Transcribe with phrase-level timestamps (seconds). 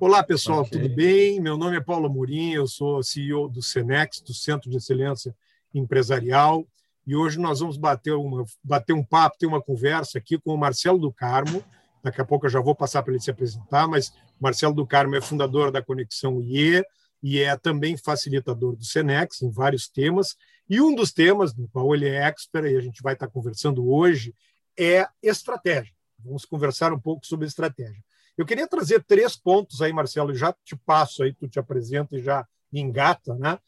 [0.00, 0.80] Olá, pessoal, okay.
[0.80, 1.38] tudo bem?
[1.42, 5.36] Meu nome é Paulo Amorim, eu sou CEO do Senex, do Centro de Excelência
[5.74, 6.66] Empresarial,
[7.06, 10.56] e hoje nós vamos bater, uma, bater um papo, ter uma conversa aqui com o
[10.56, 11.62] Marcelo do Carmo.
[12.02, 14.86] Daqui a pouco eu já vou passar para ele se apresentar, mas o Marcelo do
[14.86, 16.82] Carmo é fundador da Conexão IE
[17.22, 20.34] e é também facilitador do Senex em vários temas.
[20.66, 23.86] E um dos temas no qual ele é expert, e a gente vai estar conversando
[23.86, 24.34] hoje,
[24.78, 25.92] é estratégia.
[26.18, 28.02] Vamos conversar um pouco sobre estratégia.
[28.36, 32.22] Eu queria trazer três pontos aí, Marcelo, já te passo aí, tu te apresenta e
[32.22, 33.58] já engata, né?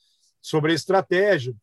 [0.41, 1.55] Sobre a estratégia.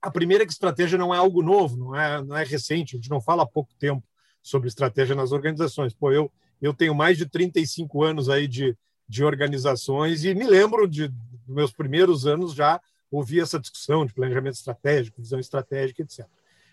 [0.00, 2.98] A primeira é que estratégia não é algo novo, não é, não é recente, a
[2.98, 4.02] gente não fala há pouco tempo
[4.42, 5.92] sobre estratégia nas organizações.
[5.92, 6.30] Pô, eu,
[6.62, 8.76] eu tenho mais de 35 anos aí de,
[9.08, 11.12] de organizações e me lembro de
[11.46, 16.26] meus primeiros anos já ouvir essa discussão de planejamento estratégico, visão estratégica, etc.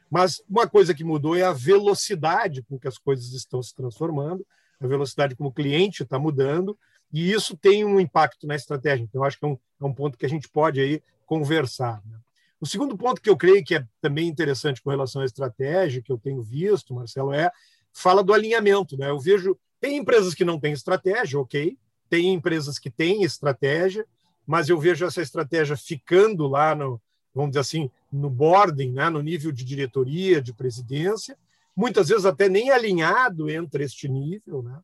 [0.09, 4.45] Mas uma coisa que mudou é a velocidade com que as coisas estão se transformando
[4.85, 6.77] a velocidade como cliente está mudando,
[7.11, 9.03] e isso tem um impacto na estratégia.
[9.03, 12.01] Então, acho que é um, é um ponto que a gente pode aí conversar.
[12.05, 12.17] Né?
[12.59, 16.11] O segundo ponto que eu creio que é também interessante com relação à estratégia, que
[16.11, 17.51] eu tenho visto, Marcelo, é
[17.91, 18.97] fala do alinhamento.
[18.97, 19.09] Né?
[19.09, 21.77] Eu vejo, tem empresas que não têm estratégia, ok,
[22.09, 24.05] tem empresas que têm estratégia,
[24.47, 27.01] mas eu vejo essa estratégia ficando lá no,
[27.33, 29.09] vamos dizer assim, no boarding, né?
[29.09, 31.37] no nível de diretoria, de presidência,
[31.75, 34.79] muitas vezes até nem alinhado entre este nível, né?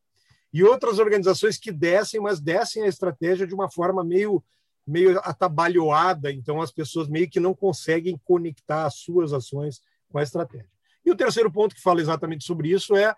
[0.52, 4.42] e outras organizações que descem, mas descem a estratégia de uma forma meio,
[4.86, 9.80] meio atabalhoada, então as pessoas meio que não conseguem conectar as suas ações
[10.10, 10.68] com a estratégia.
[11.04, 13.14] E o terceiro ponto que fala exatamente sobre isso é,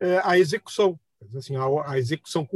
[0.00, 0.98] é a execução,
[1.36, 2.48] assim, a, a execução,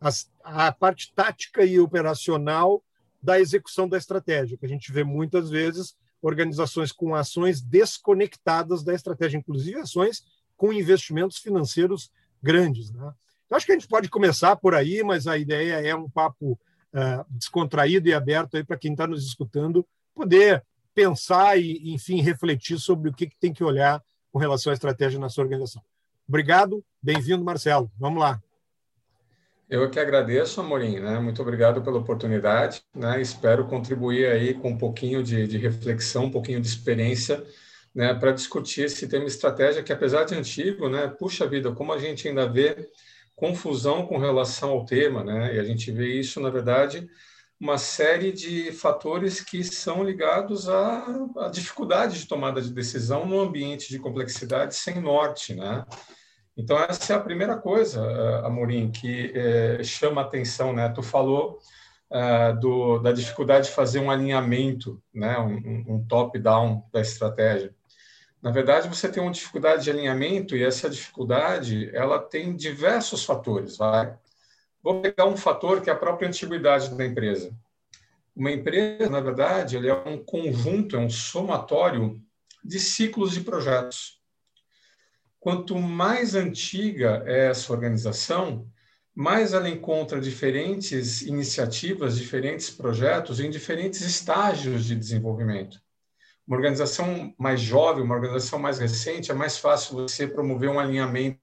[0.00, 2.82] a, a parte tática e operacional
[3.22, 8.94] da execução da estratégia, que a gente vê muitas vezes organizações com ações desconectadas da
[8.94, 10.24] estratégia, inclusive ações
[10.56, 12.10] com investimentos financeiros
[12.42, 12.90] grandes.
[12.90, 13.12] Né?
[13.48, 16.52] Eu acho que a gente pode começar por aí, mas a ideia é um papo
[16.52, 23.08] uh, descontraído e aberto para quem está nos escutando poder pensar e, enfim, refletir sobre
[23.08, 25.82] o que, que tem que olhar com relação à estratégia na sua organização.
[26.28, 27.90] Obrigado, bem-vindo, Marcelo.
[27.98, 28.40] Vamos lá.
[29.70, 31.20] Eu que agradeço, Amorim, né?
[31.20, 33.20] Muito obrigado pela oportunidade, né?
[33.22, 37.46] Espero contribuir aí com um pouquinho de, de reflexão, um pouquinho de experiência,
[37.94, 38.12] né?
[38.12, 41.06] Para discutir esse tema estratégia que, apesar de antigo, né?
[41.06, 42.90] Puxa vida, como a gente ainda vê
[43.36, 45.54] confusão com relação ao tema, né?
[45.54, 47.08] E a gente vê isso, na verdade,
[47.60, 51.06] uma série de fatores que são ligados à,
[51.36, 55.84] à dificuldade de tomada de decisão no ambiente de complexidade sem norte, né?
[56.60, 60.74] Então, essa é a primeira coisa, eh, Amorim, que é, chama atenção.
[60.74, 60.90] Né?
[60.90, 61.58] Tu falou
[62.10, 65.38] uh, do, da dificuldade de fazer um alinhamento, né?
[65.38, 67.74] um, um top-down da estratégia.
[68.42, 73.78] Na verdade, você tem uma dificuldade de alinhamento e essa dificuldade ela tem diversos fatores.
[73.78, 74.14] Vai?
[74.82, 77.56] Vou pegar um fator que é a própria antiguidade da empresa.
[78.36, 82.20] Uma empresa, na verdade, ele é um conjunto, é um somatório
[82.62, 84.19] de ciclos de projetos.
[85.40, 88.68] Quanto mais antiga é essa organização,
[89.14, 95.80] mais ela encontra diferentes iniciativas, diferentes projetos em diferentes estágios de desenvolvimento.
[96.46, 101.40] Uma organização mais jovem, uma organização mais recente, é mais fácil você promover um alinhamento,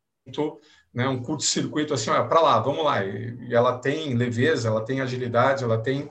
[0.93, 3.03] né, um curto-circuito assim, para lá, vamos lá.
[3.03, 6.09] E ela tem leveza, ela tem agilidade, ela tem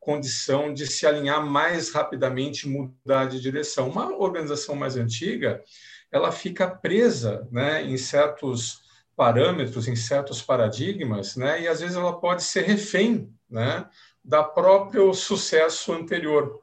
[0.00, 3.88] condição de se alinhar mais rapidamente, mudar de direção.
[3.88, 5.62] Uma organização mais antiga,
[6.12, 8.82] ela fica presa né, em certos
[9.16, 13.86] parâmetros, em certos paradigmas, né, e às vezes ela pode ser refém né,
[14.24, 16.58] da próprio sucesso anterior.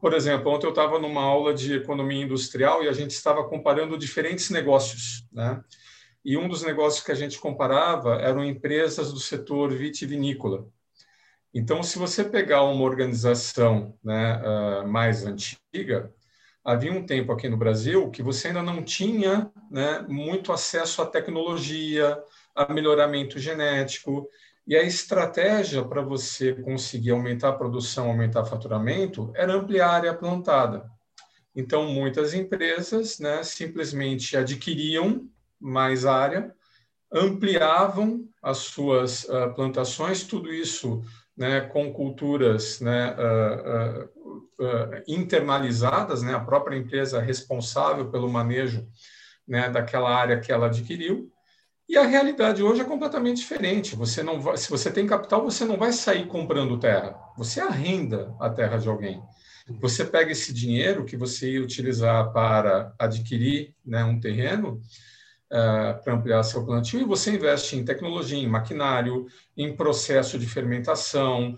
[0.00, 3.96] Por exemplo, ontem eu estava numa aula de economia industrial e a gente estava comparando
[3.96, 5.62] diferentes negócios, né?
[6.22, 10.66] E um dos negócios que a gente comparava eram empresas do setor vitivinícola.
[11.54, 16.12] Então, se você pegar uma organização né, uh, mais antiga,
[16.64, 21.06] havia um tempo aqui no Brasil que você ainda não tinha né, muito acesso à
[21.06, 22.18] tecnologia,
[22.54, 24.28] a melhoramento genético,
[24.66, 29.92] e a estratégia para você conseguir aumentar a produção, aumentar o faturamento, era ampliar a
[29.92, 30.90] área plantada.
[31.54, 35.28] Então, muitas empresas né, simplesmente adquiriam
[35.60, 36.54] mais área,
[37.12, 41.02] ampliavam as suas uh, plantações, tudo isso
[41.36, 44.08] né, com culturas né, uh, uh,
[45.06, 48.86] internalizadas, né, a própria empresa responsável pelo manejo
[49.46, 51.30] né, daquela área que ela adquiriu.
[51.88, 53.94] E a realidade hoje é completamente diferente.
[53.94, 57.14] Você não vai, se você tem capital, você não vai sair comprando terra.
[57.36, 59.22] Você arrenda a terra de alguém.
[59.80, 64.80] Você pega esse dinheiro que você ia utilizar para adquirir né, um terreno,
[65.50, 70.46] uh, para ampliar seu plantio, e você investe em tecnologia, em maquinário, em processo de
[70.46, 71.54] fermentação.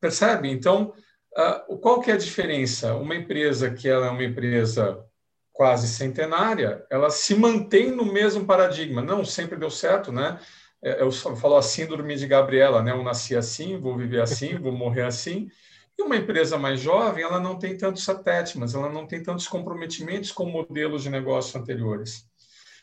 [0.00, 0.50] Percebe?
[0.50, 0.92] Então,
[1.38, 2.94] uh, qual que é a diferença?
[2.94, 5.04] Uma empresa que ela é uma empresa
[5.52, 9.00] quase centenária, ela se mantém no mesmo paradigma.
[9.00, 10.38] Não sempre deu certo, né?
[10.82, 12.90] É, eu falo a síndrome de Gabriela, né?
[12.90, 15.48] Eu nasci assim, vou viver assim, vou morrer assim.
[15.96, 20.32] E uma empresa mais jovem, ela não tem tantos satétimas, ela não tem tantos comprometimentos
[20.32, 22.28] com modelos de negócio anteriores.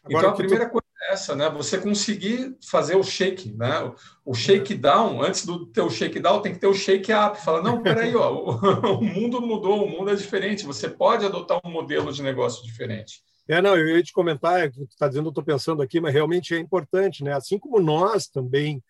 [0.04, 0.72] Agora, então, a primeira tu...
[0.72, 1.50] coisa essa, né?
[1.50, 3.92] Você conseguir fazer o shake, né?
[4.26, 7.40] O shake down, antes do teu shake down, tem que ter o shake up.
[7.42, 10.66] Fala, não, peraí, ó, o mundo mudou, o mundo é diferente.
[10.66, 13.22] Você pode adotar um modelo de negócio diferente.
[13.48, 16.56] É, não, eu ia te comentar, tu está dizendo, eu estou pensando aqui, mas realmente
[16.56, 17.34] é importante, né?
[17.34, 18.82] Assim como nós também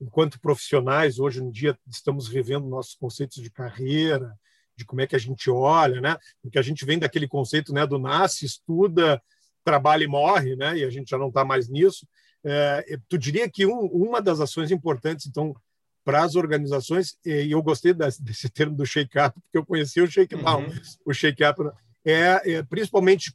[0.00, 4.32] enquanto profissionais, hoje em dia, estamos revendo nossos conceitos de carreira,
[4.76, 6.16] de como é que a gente olha, né?
[6.40, 9.20] Porque a gente vem daquele conceito né, do nasce, estuda,
[9.68, 10.78] trabalha e morre, né?
[10.78, 12.08] E a gente já não está mais nisso.
[12.42, 15.54] É, tu diria que um, uma das ações importantes, então,
[16.02, 17.92] para as organizações, e eu gostei
[18.22, 20.80] desse, termo do shake-up, porque eu conheci o shake-down, uhum.
[21.04, 21.60] o shake-up
[22.02, 23.34] é, é principalmente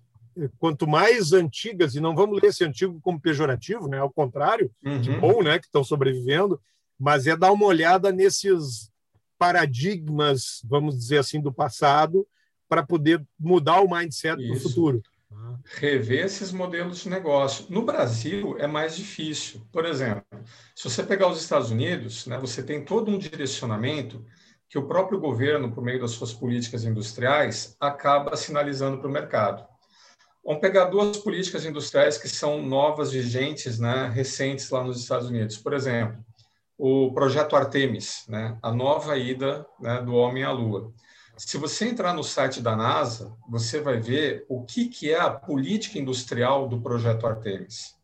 [0.57, 4.00] quanto mais antigas, e não vamos ler esse antigo como pejorativo, né?
[4.00, 5.00] ao contrário, uhum.
[5.00, 5.59] de bom, né?
[5.59, 6.59] que estão sobrevivendo,
[7.00, 8.89] mas é dar uma olhada nesses
[9.38, 12.25] paradigmas, vamos dizer assim, do passado,
[12.68, 14.59] para poder mudar o mindset para o
[15.65, 17.65] Rever esses modelos de negócio.
[17.69, 19.62] No Brasil é mais difícil.
[19.71, 20.24] Por exemplo,
[20.75, 24.25] se você pegar os Estados Unidos, né, você tem todo um direcionamento
[24.69, 29.65] que o próprio governo, por meio das suas políticas industriais, acaba sinalizando para o mercado.
[30.44, 35.57] Vamos pegar duas políticas industriais que são novas, vigentes, né, recentes lá nos Estados Unidos.
[35.57, 36.18] Por exemplo,
[36.77, 40.91] o projeto Artemis, né, a nova ida né, do homem à Lua.
[41.35, 45.31] Se você entrar no site da NASA, você vai ver o que, que é a
[45.31, 47.95] política industrial do projeto Artemis.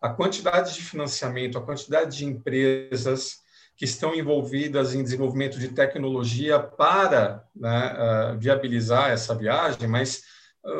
[0.00, 3.40] A quantidade de financiamento, a quantidade de empresas
[3.76, 7.94] que estão envolvidas em desenvolvimento de tecnologia para né,
[8.34, 10.22] uh, viabilizar essa viagem, mas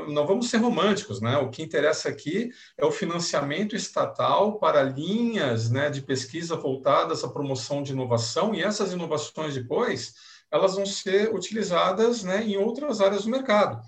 [0.08, 1.36] não vamos ser românticos, né?
[1.38, 7.28] O que interessa aqui é o financiamento estatal para linhas né, de pesquisa voltadas à
[7.28, 10.14] promoção de inovação, e essas inovações depois
[10.52, 13.80] elas vão ser utilizadas né, em outras áreas do mercado.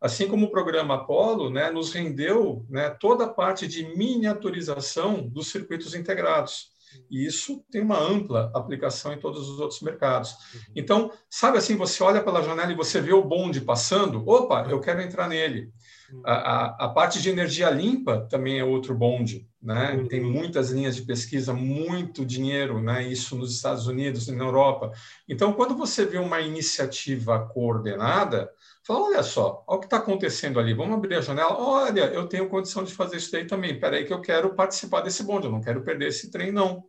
[0.00, 5.50] Assim como o programa Apollo né, nos rendeu né, toda a parte de miniaturização dos
[5.50, 6.71] circuitos integrados.
[7.10, 10.32] E isso tem uma ampla aplicação em todos os outros mercados.
[10.32, 10.60] Uhum.
[10.76, 14.80] Então, sabe assim, você olha pela janela e você vê o bonde passando, opa, eu
[14.80, 15.70] quero entrar nele.
[16.12, 16.22] Uhum.
[16.24, 19.46] A, a, a parte de energia limpa também é outro bonde.
[19.62, 19.92] Né?
[19.92, 20.08] Uhum.
[20.08, 23.06] Tem muitas linhas de pesquisa, muito dinheiro, né?
[23.06, 24.90] isso nos Estados Unidos e na Europa.
[25.28, 28.50] Então, quando você vê uma iniciativa coordenada,
[28.84, 32.26] fala, olha só, olha o que está acontecendo ali, vamos abrir a janela, olha, eu
[32.26, 35.46] tenho condição de fazer isso daí também, espera aí que eu quero participar desse bonde,
[35.46, 36.84] eu não quero perder esse trem, não.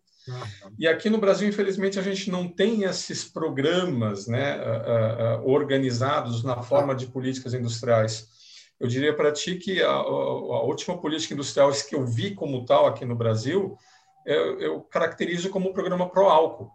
[0.79, 6.43] E aqui no Brasil, infelizmente, a gente não tem esses programas né, uh, uh, organizados
[6.43, 8.27] na forma de políticas industriais.
[8.79, 12.65] Eu diria para ti que a, a, a, última política industrial que eu vi como
[12.65, 13.77] tal aqui no Brasil,
[14.25, 16.71] eu, eu caracterizo como o programa Pro Álcool,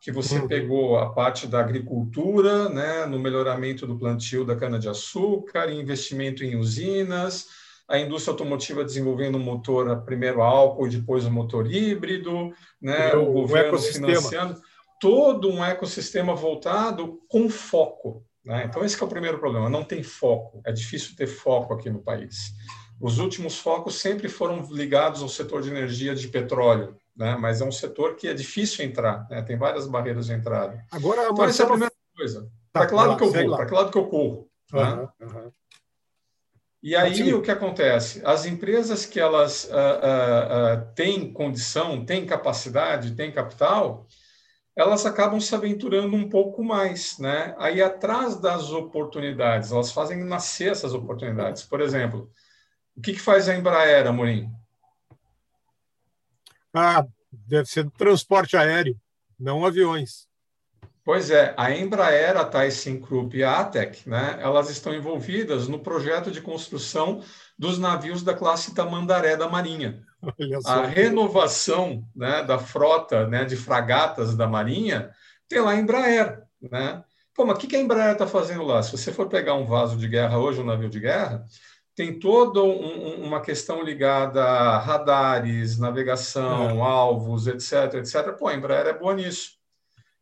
[0.00, 0.46] que você uhum.
[0.46, 7.46] pegou a parte da agricultura, né, no melhoramento do plantio da cana-de-açúcar, investimento em usinas,
[7.88, 13.14] a indústria automotiva desenvolvendo um motor primeiro álcool e depois o um motor híbrido, né,
[13.14, 14.60] o, o governo financiando
[15.00, 18.22] todo um ecossistema voltado com foco.
[18.44, 18.64] Né?
[18.66, 22.00] Então esse é o primeiro problema, não tem foco, é difícil ter foco aqui no
[22.00, 22.54] país.
[23.00, 27.36] Os últimos focos sempre foram ligados ao setor de energia de petróleo, né?
[27.36, 29.42] mas é um setor que é difícil entrar, né?
[29.42, 30.84] tem várias barreiras de entrada.
[30.90, 31.50] Agora, então, Marcelo...
[31.50, 32.50] essa é a primeira coisa.
[32.72, 33.56] Tá, para que lado que eu vou?
[33.56, 34.48] Para que lado que eu corro?
[34.72, 35.52] Uhum, uhum.
[36.80, 38.22] E aí o que acontece?
[38.24, 44.06] As empresas que elas uh, uh, uh, têm condição, têm capacidade, têm capital,
[44.76, 47.52] elas acabam se aventurando um pouco mais, né?
[47.58, 51.64] Aí atrás das oportunidades, elas fazem nascer essas oportunidades.
[51.64, 52.30] Por exemplo,
[52.96, 54.48] o que, que faz a Embraer, Amorim?
[56.74, 58.96] Ah, deve ser transporte aéreo,
[59.38, 60.28] não aviões.
[61.04, 66.30] Pois é, a Embraer, a ThyssenKrupp e a ATEC, né, elas estão envolvidas no projeto
[66.30, 67.22] de construção
[67.58, 70.02] dos navios da classe Tamandaré da Marinha.
[70.66, 75.10] A renovação né, da frota né, de fragatas da Marinha
[75.48, 76.42] tem lá a Embraer.
[76.60, 77.02] Né?
[77.34, 78.82] Pô, mas o que a Embraer está fazendo lá?
[78.82, 81.42] Se você for pegar um vaso de guerra hoje, um navio de guerra,
[81.98, 86.80] tem toda um, uma questão ligada a radares, navegação, é.
[86.80, 88.36] alvos, etc, etc.
[88.38, 89.58] Pô, a Embraer é boa nisso.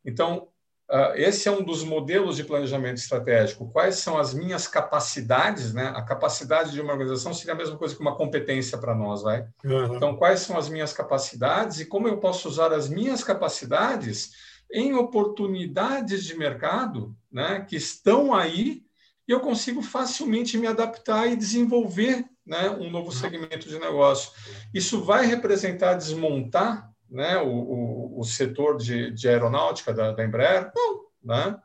[0.03, 0.49] Então,
[0.89, 3.69] Uh, esse é um dos modelos de planejamento estratégico.
[3.73, 5.75] Quais são as minhas capacidades?
[5.75, 5.93] Né?
[5.97, 9.49] A capacidade de uma organização seria a mesma coisa que uma competência para nós, vai?
[9.65, 9.97] Uhum.
[9.97, 14.31] Então, quais são as minhas capacidades e como eu posso usar as minhas capacidades
[14.73, 18.86] em oportunidades de mercado, né, que estão aí
[19.27, 24.31] e eu consigo facilmente me adaptar e desenvolver né, um novo segmento de negócio.
[24.73, 30.71] Isso vai representar desmontar né, o, o, o setor de, de aeronáutica da, da, Embraer?
[30.75, 31.07] Não.
[31.23, 31.59] Né?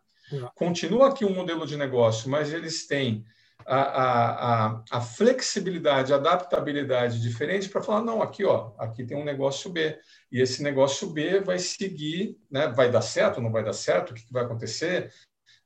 [0.56, 3.26] Continua aqui um modelo de negócio, mas eles têm
[3.66, 9.18] a, a, a, a flexibilidade, a adaptabilidade diferente para falar, não, aqui, ó, aqui tem
[9.18, 10.00] um negócio B.
[10.32, 14.14] E esse negócio B vai seguir, né, vai dar certo, não vai dar certo, o
[14.14, 15.12] que, que vai acontecer?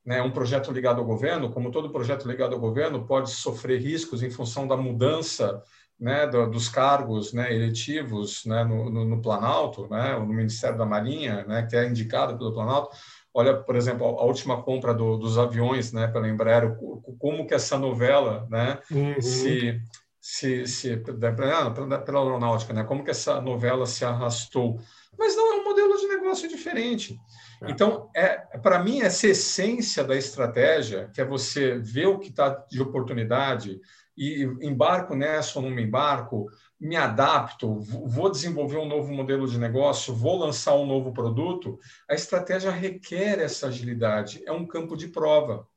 [0.06, 4.22] Né, um projeto ligado ao governo, como todo projeto ligado ao governo, pode sofrer riscos
[4.22, 5.64] em função da mudança
[6.00, 10.86] né, do, dos cargos né, eletivos né, no, no, no, Planalto, né, no Ministério da
[10.86, 12.96] Marinha, né, que é indicado pelo Planalto.
[13.34, 16.78] Olha, por exemplo, a, última compra do, dos aviões né, pela Embraer,
[17.18, 19.22] como que essa novela né, uhum.
[19.22, 19.82] se,
[20.22, 24.80] se, se pela, pela aeronáutica, né, como que essa novela se arrastou.
[25.18, 27.18] Mas não é um modelo de negócio diferente.
[27.62, 27.72] É.
[27.72, 32.50] Então, é, para mim, essa essência da estratégia, que é você ver o que está
[32.70, 33.80] de oportunidade
[34.18, 36.48] e embarco nessa ou não me embarco,
[36.80, 42.14] me adapto, vou desenvolver um novo modelo de negócio, vou lançar um novo produto, a
[42.14, 45.68] estratégia requer essa agilidade, é um campo de prova.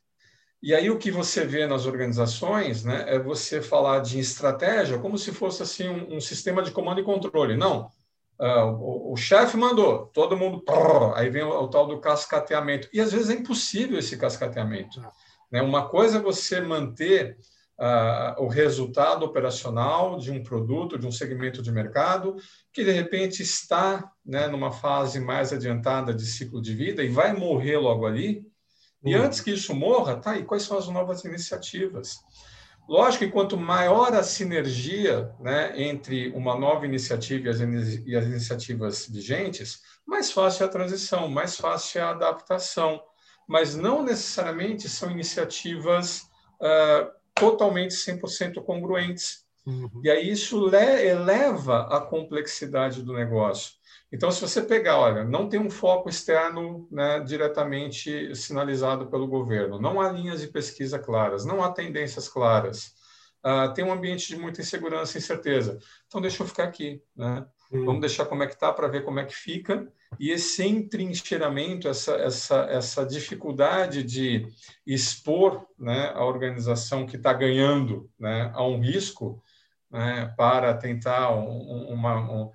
[0.60, 5.16] E aí o que você vê nas organizações né, é você falar de estratégia como
[5.16, 7.56] se fosse assim um, um sistema de comando e controle.
[7.56, 7.88] Não,
[8.40, 10.60] Uh, o, o chefe mandou, todo mundo.
[10.60, 12.88] Prrr, aí vem o, o, tal do cascateamento.
[12.92, 15.00] E às vezes é impossível esse cascateamento.
[15.00, 15.12] Ah.
[15.50, 15.62] Né?
[15.62, 17.36] Uma coisa é você manter
[17.78, 22.36] uh, o resultado operacional de um produto, de um segmento de mercado,
[22.72, 27.32] que de repente está né, numa fase mais adiantada de ciclo de vida e vai
[27.32, 28.46] morrer logo ali.
[29.04, 29.22] E uhum.
[29.22, 32.18] antes que isso morra, tá aí, quais são as novas iniciativas?
[32.88, 38.24] Lógico que quanto maior a sinergia né, entre uma nova iniciativa e as, e as,
[38.24, 42.98] iniciativas vigentes, mais fácil é a transição, mais fácil é a adaptação.
[43.46, 46.30] Mas não necessariamente são iniciativas
[46.62, 49.44] uh, totalmente 100% congruentes.
[49.66, 50.00] Uhum.
[50.02, 53.77] E aí isso eleva a complexidade do negócio.
[54.10, 59.78] Então, se você pegar, olha, não tem um foco externo né, diretamente sinalizado pelo governo,
[59.78, 62.94] não há linhas de pesquisa claras, não há tendências claras,
[63.44, 65.78] uh, tem um ambiente de muita insegurança e incerteza.
[66.06, 67.46] Então, deixa eu ficar aqui, né?
[67.70, 67.84] Hum.
[67.84, 69.86] Vamos deixar como é que está para ver como é que fica.
[70.18, 74.46] E esse entrincheiramento, essa, essa, essa dificuldade de
[74.86, 79.42] expor né, a organização que está ganhando né, a um risco
[79.90, 82.50] né, para tentar um, uma, um,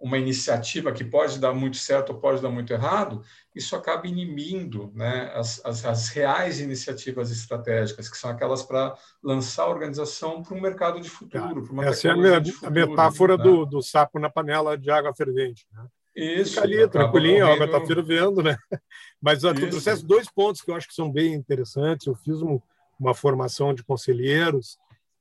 [0.00, 3.22] uma iniciativa que pode dar muito certo ou pode dar muito errado,
[3.54, 9.64] isso acaba inimindo né, as, as, as reais iniciativas estratégicas, que são aquelas para lançar
[9.64, 11.66] a organização para um mercado de futuro.
[11.66, 11.84] Tá.
[11.84, 13.42] Essa é a, futuro, metáfora né?
[13.42, 15.66] do, do, sapo na panela de água fervente.
[15.72, 15.86] Né?
[16.14, 16.54] Isso.
[16.54, 18.56] Fica ali, tranquilinho, a água está fervendo, né?
[19.20, 22.06] Mas tu trouxeste dois pontos que eu acho que são bem interessantes.
[22.06, 22.60] Eu fiz um,
[22.98, 24.78] uma formação de conselheiros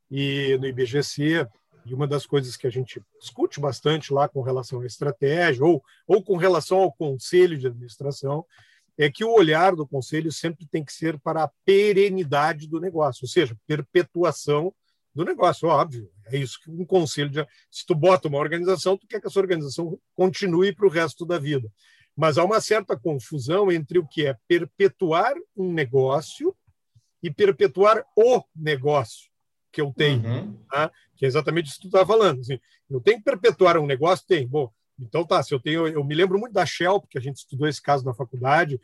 [0.10, 1.48] e no IBGC
[1.88, 5.84] e uma das coisas que a gente discute bastante lá com relação à estratégia ou,
[6.06, 8.46] ou com relação ao conselho de administração
[8.98, 13.26] é que o olhar do conselho sempre tem que ser para a perenidade do negócio,
[13.26, 14.74] ou seja, perpetuação
[15.14, 16.10] do negócio, óbvio.
[16.26, 17.46] É isso que um conselho de...
[17.72, 21.38] se tu bota uma organização, tu quer que essa organização continue para o resto da
[21.38, 21.72] vida.
[22.16, 26.56] Mas há uma certa confusão entre o que é perpetuar um negócio
[27.22, 29.30] e perpetuar o negócio
[29.78, 30.58] que eu tenho, uhum.
[30.72, 30.92] tá?
[31.16, 32.40] que é exatamente isso que tu está falando.
[32.40, 34.26] Assim, eu tenho que perpetuar um negócio?
[34.26, 34.48] Tem.
[34.48, 35.88] Bom, então tá, se eu tenho.
[35.88, 38.82] Eu me lembro muito da Shell, porque a gente estudou esse caso na faculdade,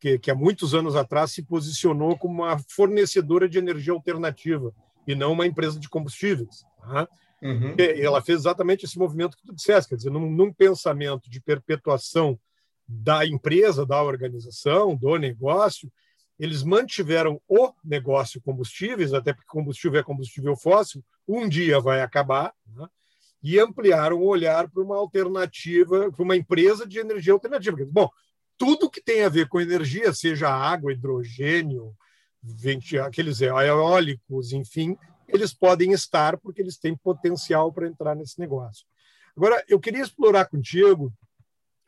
[0.00, 4.72] que, que há muitos anos atrás se posicionou como uma fornecedora de energia alternativa
[5.06, 6.64] e não uma empresa de combustíveis.
[6.80, 7.06] Tá?
[7.42, 7.74] Uhum.
[7.76, 11.42] E ela fez exatamente esse movimento que tu disseste, quer dizer, num, num pensamento de
[11.42, 12.40] perpetuação
[12.88, 15.92] da empresa, da organização, do negócio,
[16.42, 22.52] eles mantiveram o negócio combustíveis, até porque combustível é combustível fóssil, um dia vai acabar,
[22.66, 22.88] né?
[23.40, 27.76] e ampliaram o olhar para uma alternativa, para uma empresa de energia alternativa.
[27.88, 28.10] Bom,
[28.58, 31.96] tudo que tem a ver com energia, seja água, hidrogênio,
[33.06, 34.96] aqueles eólicos, enfim,
[35.28, 38.84] eles podem estar porque eles têm potencial para entrar nesse negócio.
[39.36, 41.12] Agora, eu queria explorar contigo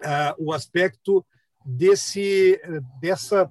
[0.01, 1.27] uh, o aspecto
[1.65, 2.61] desse,
[3.01, 3.51] dessa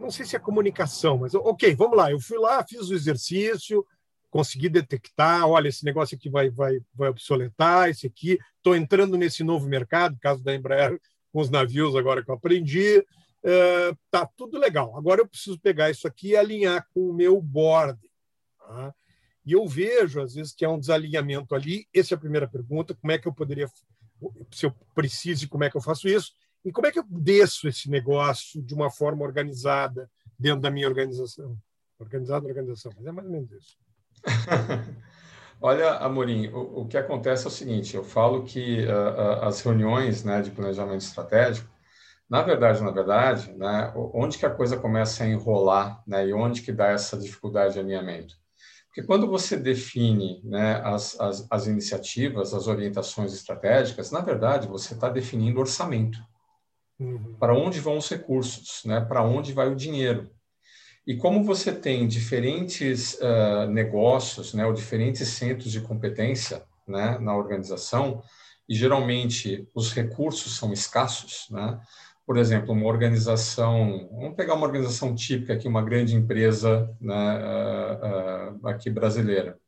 [0.00, 2.10] não sei se é comunicação, mas ok, vamos lá.
[2.10, 3.86] Eu fui lá, fiz o exercício,
[4.30, 9.42] consegui detectar, olha, esse negócio aqui vai, vai, vai obsoletar, esse aqui, estou entrando nesse
[9.44, 10.98] novo mercado, caso da Embraer,
[11.32, 13.04] com os navios agora que eu aprendi.
[13.42, 14.96] Uh, tudo legal.
[14.96, 17.98] Agora eu preciso pegar isso aqui e alinhar com o meu board.
[18.58, 18.94] Tá?
[19.44, 21.86] E eu vejo, às vezes, que há um desalinhamento ali.
[21.94, 23.66] Essa é a primeira pergunta: como é que eu poderia,
[24.52, 26.32] se eu preciso, como é que eu faço isso?
[26.64, 30.88] E como é que eu desço esse negócio de uma forma organizada dentro da minha
[30.88, 31.56] organização?
[31.98, 33.76] Organizada organização, mas é mais ou menos isso.
[35.62, 40.24] Olha, Amorim, o, o, que acontece é o seguinte: eu falo que uh, as reuniões
[40.24, 41.68] né, de planejamento estratégico,
[42.28, 46.62] na verdade, na verdade, né, onde que a coisa começa a enrolar né, e onde
[46.62, 48.36] que dá essa dificuldade de alinhamento?
[48.86, 54.94] Porque quando você define né, as, as, as iniciativas, as orientações estratégicas, na verdade, você
[54.94, 56.18] está definindo orçamento.
[57.00, 57.34] Uhum.
[57.40, 60.30] Para onde vão os recursos, né, para onde vai o dinheiro.
[61.06, 67.34] E como você tem diferentes uh, negócios, né, ou diferentes centros de competência né, na
[67.34, 68.22] organização,
[68.68, 71.80] e geralmente os recursos são escassos, né?
[72.24, 78.60] Por exemplo, uma organização, vamos pegar uma organização típica aqui, uma grande empresa né, uh,
[78.62, 79.58] uh, aqui brasileira.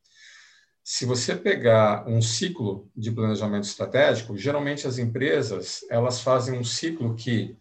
[0.85, 7.15] Se você pegar um ciclo de planejamento estratégico, geralmente as empresas elas fazem um ciclo
[7.15, 7.57] que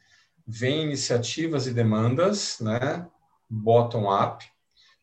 [0.46, 3.08] vem iniciativas e demandas, né,
[3.48, 4.44] bottom-up,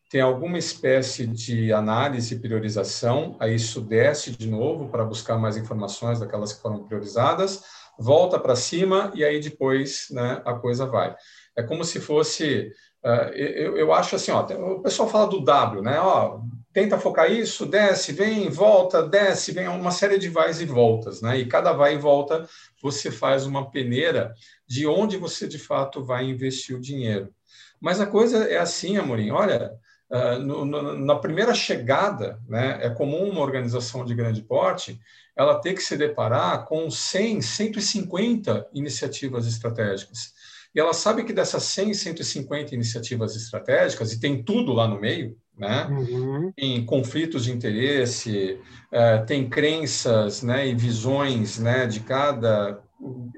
[0.09, 5.55] tem alguma espécie de análise e priorização, aí isso desce de novo para buscar mais
[5.55, 7.63] informações daquelas que foram priorizadas,
[7.97, 11.15] volta para cima e aí depois né, a coisa vai.
[11.55, 12.71] É como se fosse,
[13.05, 15.99] uh, eu, eu acho assim, ó, o pessoal fala do W, né?
[15.99, 16.41] Ó,
[16.73, 21.37] tenta focar isso, desce, vem, volta, desce, vem, uma série de vais e voltas, né?
[21.37, 22.47] E cada vai e volta
[22.81, 24.33] você faz uma peneira
[24.67, 27.33] de onde você de fato vai investir o dinheiro.
[27.81, 29.71] Mas a coisa é assim, Amorim, olha,
[30.11, 34.99] uh, no, no, na primeira chegada, né, é comum uma organização de grande porte
[35.35, 40.33] ela ter que se deparar com 100, 150 iniciativas estratégicas.
[40.75, 45.37] E ela sabe que dessas 100, 150 iniciativas estratégicas, e tem tudo lá no meio,
[45.59, 45.87] né?
[45.87, 46.51] Uhum.
[46.55, 48.57] Tem conflitos de interesse,
[48.91, 52.81] uh, tem crenças né, e visões né, de cada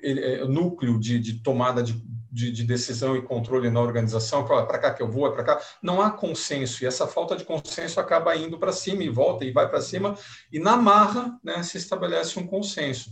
[0.04, 1.94] eh, núcleo de, de tomada de,
[2.32, 5.44] de, de, decisão e controle na organização, é para cá que eu vou, é para
[5.44, 9.44] cá, não há consenso, e essa falta de consenso acaba indo para cima e volta
[9.44, 10.16] e vai para cima,
[10.52, 13.12] e na marra né, se estabelece um consenso.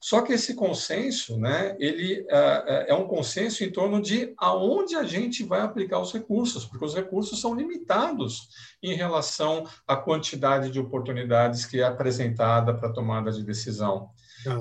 [0.00, 5.02] Só que esse consenso, né, ele uh, é um consenso em torno de aonde a
[5.02, 8.48] gente vai aplicar os recursos, porque os recursos são limitados
[8.80, 14.10] em relação à quantidade de oportunidades que é apresentada para tomada de decisão.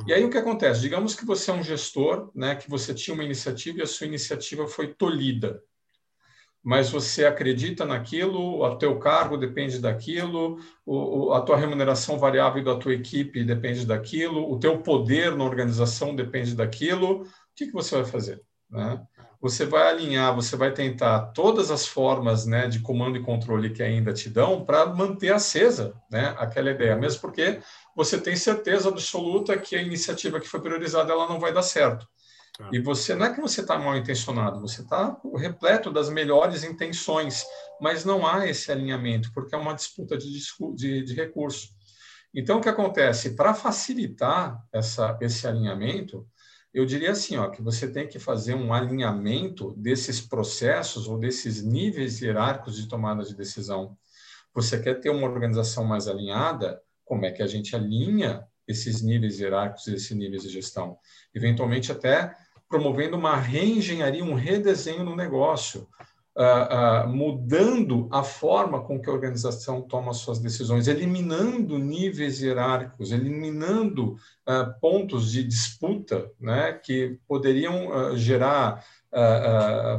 [0.07, 0.81] E aí o que acontece?
[0.81, 4.07] Digamos que você é um gestor, né, que você tinha uma iniciativa e a sua
[4.07, 5.61] iniciativa foi tolhida.
[6.67, 12.75] Mas você acredita naquilo, o teu cargo depende daquilo, o, a tua remuneração variável da
[12.75, 17.21] tua equipe depende daquilo, o teu poder na organização depende daquilo.
[17.21, 17.25] O
[17.55, 18.41] que, que você vai fazer?
[18.69, 19.01] Né?
[19.39, 23.81] Você vai alinhar, você vai tentar todas as formas né, de comando e controle que
[23.81, 27.61] ainda te dão para manter acesa né, aquela ideia, mesmo porque
[27.95, 32.05] você tem certeza absoluta que a iniciativa que foi priorizada ela não vai dar certo.
[32.59, 32.69] Ah.
[32.73, 37.45] E você não é que você está mal intencionado, você está repleto das melhores intenções,
[37.79, 40.27] mas não há esse alinhamento, porque é uma disputa de,
[40.75, 41.69] de, de recurso.
[42.33, 43.35] Então, o que acontece?
[43.35, 46.27] Para facilitar essa, esse alinhamento,
[46.73, 51.63] eu diria assim, ó, que você tem que fazer um alinhamento desses processos ou desses
[51.63, 53.97] níveis hierárquicos de tomada de decisão.
[54.53, 56.81] Você quer ter uma organização mais alinhada?
[57.07, 60.99] como é que a gente alinha esses níveis hierárquicos, esses níveis de gestão.
[61.33, 62.35] Eventualmente, até
[62.69, 65.87] promovendo uma reengenharia, um redesenho no negócio,
[66.37, 73.11] uh, uh, mudando a forma com que a organização toma suas decisões, eliminando níveis hierárquicos,
[73.11, 78.83] eliminando uh, pontos de disputa né, que poderiam gerar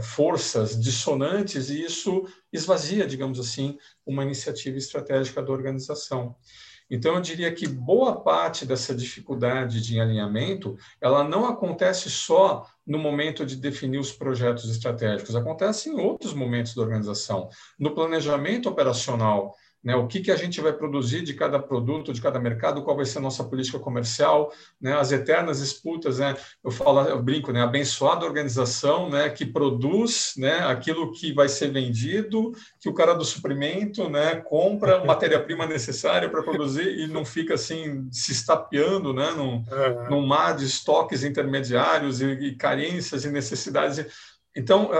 [0.00, 3.76] forças dissonantes e isso esvazia, digamos assim,
[4.06, 6.36] uma iniciativa estratégica da organização.
[6.90, 12.98] Então, eu diria que boa parte dessa dificuldade de alinhamento, ela não acontece só no
[12.98, 17.50] momento de definir os projetos estratégicos, acontece em outros momentos da organização.
[17.78, 22.20] No planejamento operacional, né, o que, que a gente vai produzir de cada produto, de
[22.20, 26.70] cada mercado, qual vai ser a nossa política comercial, né, as eternas disputas, né, eu
[26.70, 32.52] falo, eu brinco, né, abençoada organização, né, que produz, né, aquilo que vai ser vendido,
[32.80, 38.08] que o cara do suprimento, né, compra matéria-prima necessária para produzir e não fica assim
[38.10, 39.64] se estapeando, né, num,
[40.10, 44.04] num mar de estoques intermediários e, e carências e necessidades
[44.56, 44.90] Então,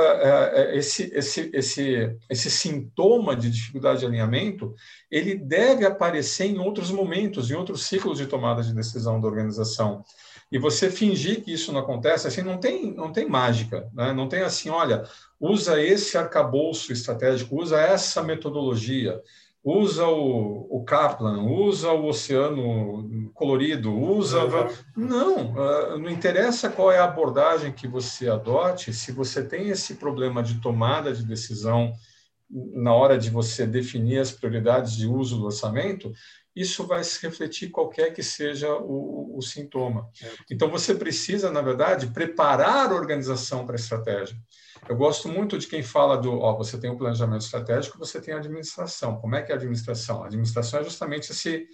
[0.73, 4.75] esse, esse, esse, esse sintoma de dificuldade de alinhamento,
[5.11, 10.05] ele deve aparecer em outros momentos, em outros ciclos de tomada de decisão da organização.
[10.51, 14.13] E você fingir que isso não acontece, assim, não tem, não tem mágica, né?
[14.13, 15.05] não tem assim, olha,
[15.39, 19.21] usa esse arcabouço estratégico, usa essa metodologia,
[19.63, 24.41] usa o, o Kaplan, usa o oceano colorido, usa.
[24.97, 29.95] Não, uh, não interessa qual é a abordagem que você adote, se você tem esse
[29.95, 31.93] problema de tomada de decisão
[32.51, 36.13] na hora de você definir as prioridades de uso do orçamento,
[36.57, 40.09] isso vai se refletir qualquer que seja o, o sintoma.
[40.51, 44.37] Então, você precisa, na verdade, preparar a organização para a estratégia.
[44.89, 48.21] Eu gosto muito de quem fala do, ó, você tem o um planejamento estratégico, você
[48.21, 49.17] tem a administração.
[49.17, 50.23] Como é que é a administração?
[50.23, 51.67] A administração é justamente esse,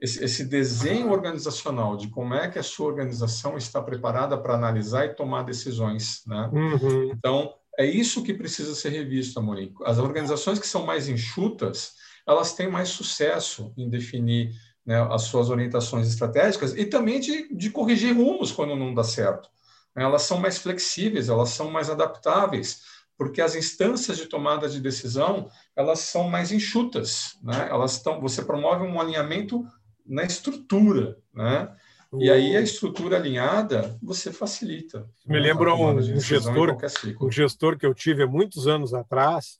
[0.00, 5.06] esse, esse desenho organizacional de como é que a sua organização está preparada para analisar
[5.06, 6.48] e tomar decisões, né?
[6.52, 7.10] Uhum.
[7.10, 9.74] Então, é isso que precisa ser revisto, Amorim.
[9.84, 11.94] As organizações que são mais enxutas,
[12.26, 14.52] elas têm mais sucesso em definir
[14.86, 19.48] né, as suas orientações estratégicas e também de, de corrigir rumos quando não dá certo
[19.94, 22.82] elas são mais flexíveis, elas são mais adaptáveis,
[23.16, 27.68] porque as instâncias de tomada de decisão elas são mais enxutas, né?
[27.70, 29.64] Elas estão, você promove um alinhamento
[30.04, 31.74] na estrutura, né?
[32.18, 35.08] E aí a estrutura alinhada você facilita.
[35.26, 35.46] Me né?
[35.46, 36.76] lembro um, um gestor,
[37.20, 39.58] um gestor que eu tive há muitos anos atrás,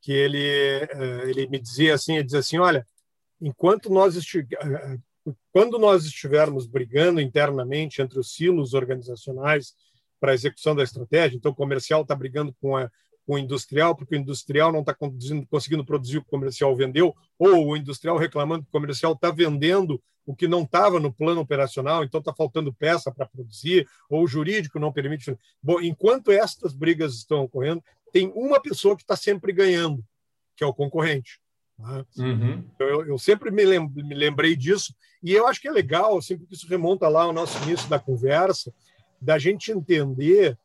[0.00, 2.86] que ele eh, ele me dizia assim, ele dizia assim, olha,
[3.40, 4.14] enquanto nós
[5.52, 9.74] quando nós estivermos brigando internamente entre os silos organizacionais
[10.20, 12.90] para a execução da estratégia, então o comercial está brigando com, a,
[13.26, 17.14] com o industrial, porque o industrial não está conseguindo produzir o que o comercial vendeu,
[17.38, 21.40] ou o industrial reclamando que o comercial está vendendo o que não estava no plano
[21.40, 25.34] operacional, então está faltando peça para produzir, ou o jurídico não permite.
[25.62, 30.04] Bom, enquanto estas brigas estão ocorrendo, tem uma pessoa que está sempre ganhando,
[30.54, 31.40] que é o concorrente.
[31.78, 32.04] Né?
[32.18, 32.64] Uhum.
[32.78, 36.54] Eu, eu, sempre me, me, lembrei disso, e eu acho que é legal, assim, porque
[36.54, 38.72] isso remonta lá ao nosso início da conversa,
[39.20, 40.58] da gente entender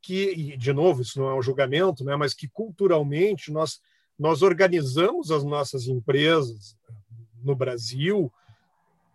[0.00, 3.80] que, e de novo, isso não é um julgamento, né, mas que culturalmente nós,
[4.18, 6.76] nós organizamos as nossas empresas
[7.42, 8.32] no Brasil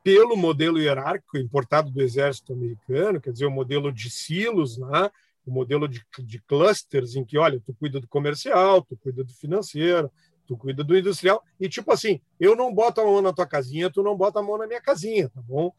[0.03, 5.09] pelo modelo hierárquico importado do exército americano, quer dizer, o modelo de silos, né?
[5.45, 9.33] o modelo de, de clusters, em que, olha, tu cuida do comercial, tu cuida do
[9.33, 10.11] financeiro,
[10.45, 11.43] tu cuida do industrial.
[11.59, 14.43] E tipo assim, eu não boto a mão na tua casinha, tu não bota a
[14.43, 15.73] mão na minha casinha, tá bom?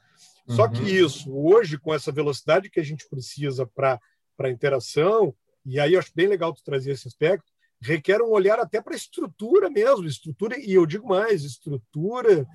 [0.48, 0.56] Uhum.
[0.56, 0.86] Só que uhum.
[0.86, 4.00] isso, hoje, com essa velocidade que a gente precisa para
[4.38, 7.50] a interação, e aí eu acho bem legal tu trazer esse aspecto,
[7.80, 12.46] requer um olhar até para a estrutura mesmo, estrutura, e eu digo mais, estrutura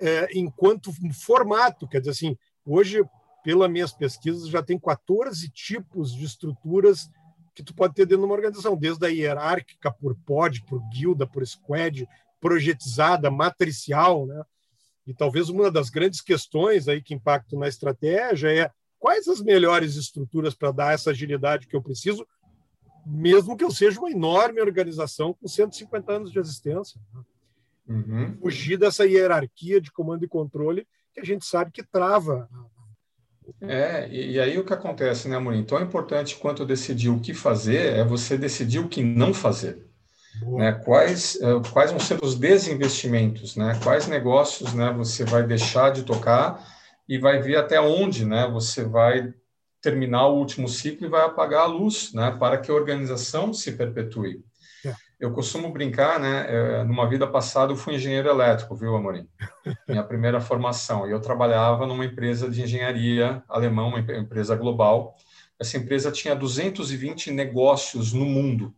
[0.00, 3.02] é, enquanto formato, quer dizer assim, hoje,
[3.42, 7.10] pelas minhas pesquisas, já tem 14 tipos de estruturas
[7.54, 11.26] que tu pode ter dentro de uma organização, desde a hierárquica por pod, por guilda,
[11.26, 12.06] por squad,
[12.40, 14.42] projetizada, matricial, né?
[15.06, 19.96] E talvez uma das grandes questões aí que impactam na estratégia é quais as melhores
[19.96, 22.26] estruturas para dar essa agilidade que eu preciso,
[23.06, 26.98] mesmo que eu seja uma enorme organização com 150 anos de existência.
[27.12, 27.22] Né?
[27.86, 28.36] Uhum.
[28.38, 32.48] Fugir dessa hierarquia de comando e controle que a gente sabe que trava
[33.60, 35.66] é, e, e, aí o que acontece, né, Amorim?
[35.70, 39.86] É importante quanto decidir o que fazer, é você decidir o que não fazer.
[40.42, 40.72] Né?
[40.72, 43.78] Quais, uh, quais vão ser os desinvestimentos, né?
[43.82, 46.66] Quais negócios né, você vai deixar de tocar
[47.08, 49.32] e vai ver até onde né, você vai
[49.80, 52.36] terminar o último ciclo e vai apagar a luz, né?
[52.38, 54.42] Para que a organização se perpetue.
[55.18, 56.46] Eu costumo brincar, né?
[56.48, 59.28] É, numa vida passada eu fui engenheiro elétrico, viu, Amorim?
[59.88, 61.06] Minha primeira formação.
[61.06, 65.16] E eu trabalhava numa empresa de engenharia alemã, uma empresa global.
[65.58, 68.74] Essa empresa tinha 220 negócios no mundo.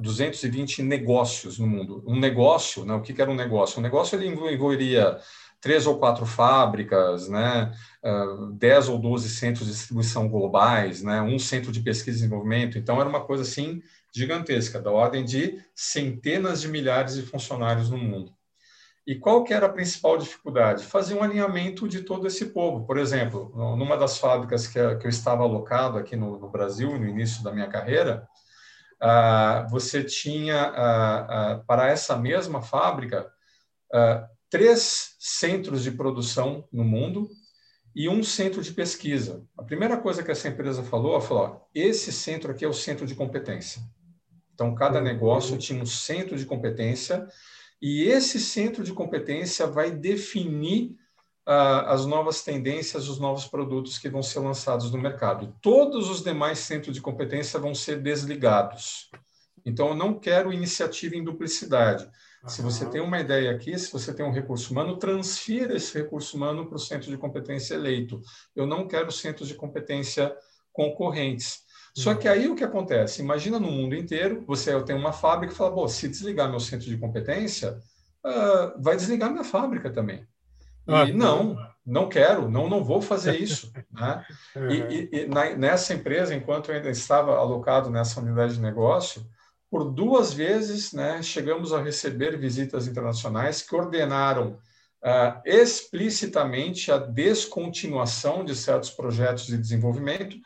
[0.00, 2.02] 220 negócios no mundo.
[2.06, 2.94] Um negócio, né?
[2.94, 3.78] O que era um negócio?
[3.78, 5.18] Um negócio ele envolveria
[5.60, 7.72] três ou quatro fábricas, né?
[8.02, 11.20] Uh, dez ou doze centros de distribuição globais, né?
[11.20, 12.78] Um centro de pesquisa e desenvolvimento.
[12.78, 13.82] Então era uma coisa assim
[14.16, 18.32] gigantesca, da ordem de centenas de milhares de funcionários no mundo.
[19.06, 20.84] E qual que era a principal dificuldade?
[20.84, 22.86] Fazer um alinhamento de todo esse povo.
[22.86, 27.52] Por exemplo, numa das fábricas que, eu estava alocado aqui no, Brasil, no início da
[27.52, 28.26] minha carreira,
[29.00, 33.30] ah, você tinha, ah, ah, para essa mesma fábrica,
[34.50, 37.28] três centros de produção no mundo
[37.94, 39.44] e um centro de pesquisa.
[39.56, 43.06] A primeira coisa que essa empresa falou, ela falou, esse centro aqui é o centro
[43.06, 43.80] de competência.
[44.56, 47.28] Então, cada negócio tinha um centro de competência
[47.80, 50.96] e esse centro de competência vai definir
[51.44, 55.54] as novas tendências, os novos produtos que vão ser lançados no mercado.
[55.60, 59.10] Todos os demais centros de competência vão ser desligados.
[59.62, 62.10] Então, eu não quero iniciativa em duplicidade.
[62.46, 66.34] Se você tem uma ideia aqui, se você tem um recurso humano, transfira esse recurso
[66.34, 68.22] humano para o centro de competência eleito.
[68.54, 70.34] Eu não quero centros de competência
[70.72, 71.65] concorrentes.
[71.96, 73.22] Só que aí o que acontece?
[73.22, 76.86] Imagina no mundo inteiro, você tem uma fábrica e fala, bom, se desligar meu centro
[76.86, 77.78] de competência,
[78.22, 80.18] uh, vai desligar minha fábrica também.
[80.86, 81.56] E ah, não,
[81.86, 83.72] não quero, não, não vou fazer isso.
[83.90, 84.26] Né?
[84.68, 89.26] E, e, e na, nessa empresa, enquanto eu ainda estava alocado nessa unidade de negócio,
[89.70, 94.58] por duas vezes né, chegamos a receber visitas internacionais que ordenaram
[95.02, 100.36] uh, explicitamente a descontinuação de certos projetos de desenvolvimento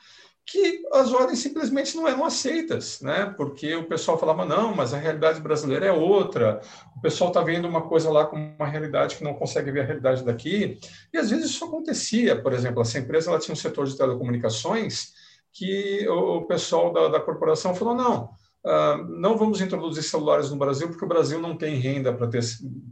[0.50, 3.32] que as ordens simplesmente não eram aceitas, né?
[3.36, 6.60] Porque o pessoal falava não, mas a realidade brasileira é outra.
[6.96, 9.84] O pessoal está vendo uma coisa lá com uma realidade que não consegue ver a
[9.84, 10.80] realidade daqui.
[11.12, 12.42] E às vezes isso acontecia.
[12.42, 15.12] Por exemplo, essa empresa ela tinha um setor de telecomunicações
[15.52, 18.30] que o pessoal da, da corporação falou não,
[18.64, 22.42] uh, não vamos introduzir celulares no Brasil porque o Brasil não tem renda para ter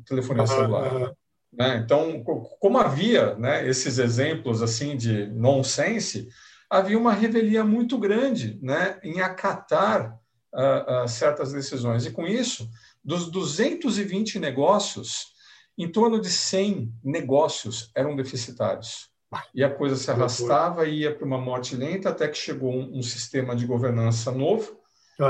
[0.06, 1.12] telefonia celular.
[1.52, 1.82] Né?
[1.84, 2.22] Então,
[2.60, 6.28] como havia né, esses exemplos assim de nonsense,
[6.70, 10.18] havia uma revelia muito grande né, em acatar
[10.52, 12.04] uh, uh, certas decisões.
[12.06, 12.68] E com isso,
[13.02, 15.32] dos 220 negócios,
[15.76, 19.08] em torno de 100 negócios eram deficitários.
[19.54, 22.98] E a coisa se arrastava e ia para uma morte lenta até que chegou um,
[22.98, 24.78] um sistema de governança novo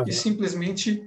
[0.07, 1.03] e simplesmente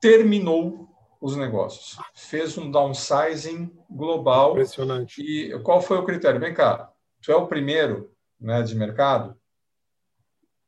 [0.00, 0.88] terminou
[1.20, 1.96] os negócios.
[2.14, 4.52] Fez um downsizing global.
[4.52, 5.22] Impressionante.
[5.22, 6.38] E qual foi o critério?
[6.38, 6.92] Vem cá,
[7.22, 9.34] tu é o primeiro né, de mercado?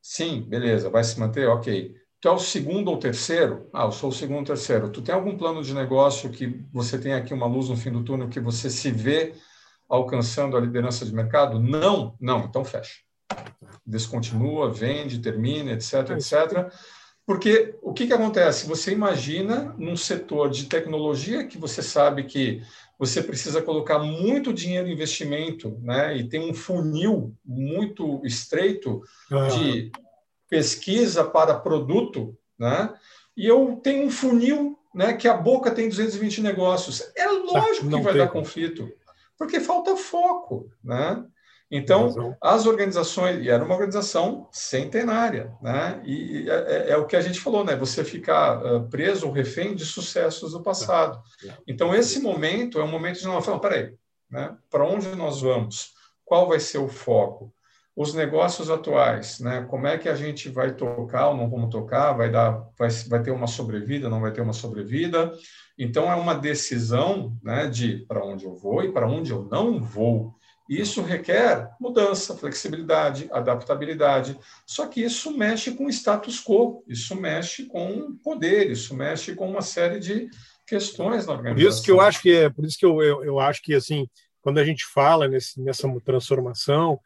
[0.09, 1.49] Sim, beleza, vai se manter?
[1.49, 1.93] Ok.
[2.21, 3.69] Tu é o segundo ou terceiro?
[3.73, 4.89] Ah, eu sou o segundo ou terceiro.
[4.89, 8.05] Tu tem algum plano de negócio que você tem aqui uma luz no fim do
[8.05, 9.35] túnel que você se vê
[9.89, 11.59] alcançando a liderança de mercado?
[11.59, 12.15] Não?
[12.21, 13.01] Não, então fecha.
[13.85, 16.73] Descontinua, vende, termina, etc, etc.
[17.27, 18.69] Porque o que, que acontece?
[18.69, 22.63] Você imagina num setor de tecnologia que você sabe que
[22.99, 26.17] você precisa colocar muito dinheiro em investimento, né?
[26.17, 29.03] E tem um funil muito estreito
[29.55, 29.91] de
[30.49, 32.95] pesquisa para produto, né?
[33.37, 35.13] E eu tenho um funil, né?
[35.13, 37.03] Que a boca tem 220 negócios.
[37.15, 38.91] É lógico que vai dar conflito,
[39.37, 41.23] porque falta foco, né?
[41.71, 46.01] Então, as organizações, e era uma organização centenária, né?
[46.05, 47.75] E é, é, é o que a gente falou, né?
[47.75, 51.21] Você ficar uh, preso ou refém de sucessos do passado.
[51.43, 51.57] É, é.
[51.67, 53.93] Então, esse momento é um momento de nós falar, peraí,
[54.31, 54.57] né?
[54.71, 55.93] Para onde nós vamos?
[56.25, 57.53] Qual vai ser o foco?
[57.97, 59.67] Os negócios atuais, né?
[59.69, 62.13] Como é que a gente vai tocar ou não vamos tocar?
[62.13, 64.09] Vai dar, vai, vai ter uma sobrevida?
[64.09, 65.33] Não vai ter uma sobrevida?
[65.77, 67.67] Então, é uma decisão, né?
[67.67, 70.36] De para onde eu vou e para onde eu não vou.
[70.69, 74.39] Isso requer mudança, flexibilidade, adaptabilidade.
[74.65, 79.49] Só que isso mexe com o status quo, isso mexe com poder, isso mexe com
[79.49, 80.29] uma série de
[80.67, 81.69] questões na organização.
[81.69, 83.75] Por isso que eu acho que é, por isso que eu, eu, eu acho que
[83.75, 84.09] assim,
[84.43, 86.99] quando a gente fala nesse, nessa transformação,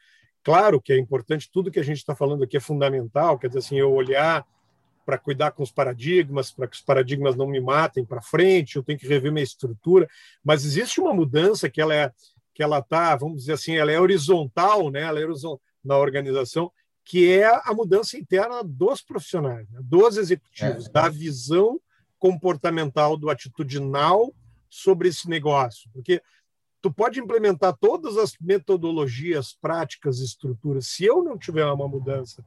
[0.42, 3.58] claro que é importante, tudo que a gente está falando aqui é fundamental, quer dizer
[3.58, 4.44] assim, eu olhar
[5.04, 8.82] para cuidar com os paradigmas, para que os paradigmas não me matem para frente, eu
[8.82, 10.08] tenho que rever minha estrutura,
[10.44, 12.12] mas existe uma mudança que ela é
[12.60, 15.00] que ela está, vamos dizer assim, ela é horizontal, né?
[15.00, 16.70] ela é horizontal na organização,
[17.02, 19.80] que é a mudança interna dos profissionais, né?
[19.82, 20.90] dos executivos, é.
[20.90, 21.80] da visão
[22.18, 24.30] comportamental, do atitudinal
[24.68, 25.88] sobre esse negócio.
[25.90, 26.20] Porque
[26.82, 32.44] tu pode implementar todas as metodologias, práticas, estruturas, se eu não tiver uma mudança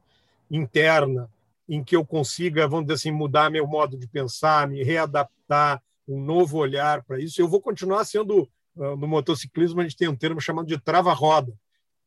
[0.48, 1.28] interna
[1.68, 6.20] em que eu consiga, vamos dizer assim, mudar meu modo de pensar, me readaptar, um
[6.22, 10.40] novo olhar para isso, eu vou continuar sendo no motociclismo a gente tem um termo
[10.40, 11.52] chamado de trava-roda,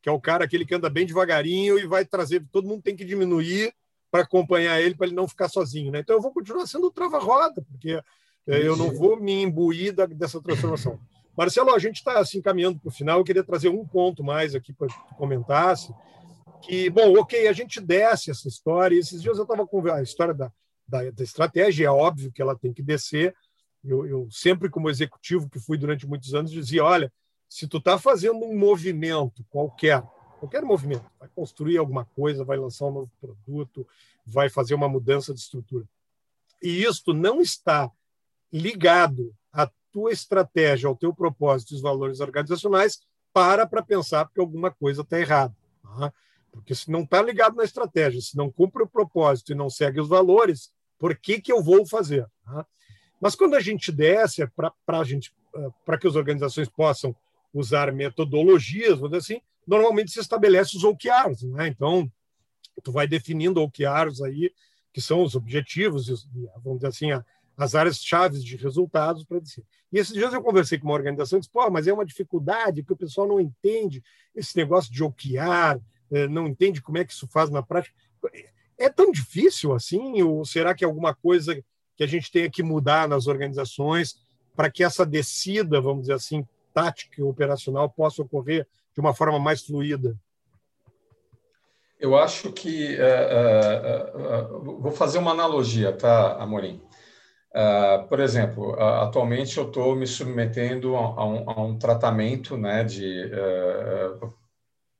[0.02, 2.96] que é o cara aquele que anda bem devagarinho e vai trazer, todo mundo tem
[2.96, 3.74] que diminuir
[4.12, 5.92] para acompanhar ele, para ele não ficar sozinho.
[5.92, 6.00] Né?
[6.00, 8.02] Então eu vou continuar sendo trava-roda, porque
[8.48, 11.00] eh, eu não vou me imbuir da, dessa transformação.
[11.38, 13.20] Marcelo, a gente está assim caminhando para o final.
[13.20, 15.94] Eu queria trazer um ponto mais aqui para que tu comentasse.
[16.64, 18.98] Que, bom, ok, a gente desce essa história.
[18.98, 20.52] Esses dias eu estava com a história da,
[20.88, 23.36] da, da estratégia, é óbvio que ela tem que descer,
[23.88, 27.12] eu, eu, sempre, como executivo que fui durante muitos anos, dizia: olha,
[27.50, 30.02] se tu está fazendo um movimento qualquer,
[30.40, 33.88] qualquer movimento, vai construir alguma coisa, vai lançar um novo produto,
[34.26, 35.86] vai fazer uma mudança de estrutura,
[36.62, 37.90] e isto não está
[38.52, 43.00] ligado à tua estratégia, ao teu propósito, os valores organizacionais,
[43.34, 45.56] para para pensar porque alguma coisa está errada.
[45.84, 46.14] Tá?
[46.52, 50.02] Porque se não está ligado na estratégia, se não cumpre o propósito e não segue
[50.02, 52.26] os valores, por que, que eu vou fazer?
[52.44, 52.66] Tá?
[53.20, 54.72] Mas quando a gente desce, é para
[55.86, 57.16] para que as organizações possam
[57.54, 61.68] usar metodologias, vamos dizer assim, normalmente se estabelece os OKRs, né?
[61.68, 62.12] Então,
[62.84, 64.54] tu vai definindo OKRs aí,
[64.94, 66.28] que são os objetivos,
[66.64, 67.24] vamos dizer assim,
[67.58, 69.64] as áreas chaves de resultados para dizer.
[69.92, 72.84] E esses dias eu conversei com uma organização e disse, pô, mas é uma dificuldade
[72.84, 74.04] que o pessoal não entende
[74.36, 77.96] esse negócio de OKR, eh, não entende como é que isso faz na prática.
[78.78, 80.22] É tão difícil assim?
[80.22, 81.60] Ou será que é alguma coisa
[81.98, 84.16] que a gente tenha que mudar nas organizações
[84.56, 89.40] para que essa descida, vamos dizer assim, tática e operacional possa ocorrer de uma forma
[89.40, 90.16] mais fluida?
[92.00, 96.82] Eu acho que uh, uh, uh, vou fazer uma analogia, tá, Amorim?
[98.08, 103.32] por exemplo, atualmente eu estou me submetendo a, um, a, um, tratamento, né, de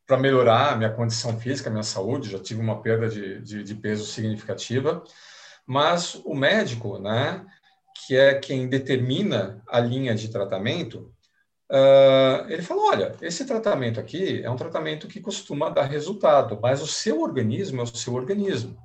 [0.08, 2.32] para melhorar a minha condição física, a minha saúde.
[2.32, 5.04] Já tive uma perda de, de, de peso significativa,
[5.68, 7.46] mas o médico, né,
[7.94, 11.14] que é quem determina a linha de tratamento,
[11.70, 16.82] Uh, ele falou: olha, esse tratamento aqui é um tratamento que costuma dar resultado, mas
[16.82, 18.78] o seu organismo é o seu organismo.